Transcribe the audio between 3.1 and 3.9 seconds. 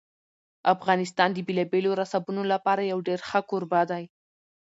ښه کوربه